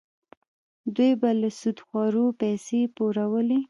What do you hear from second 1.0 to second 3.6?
به له سودخورو پیسې پورولې.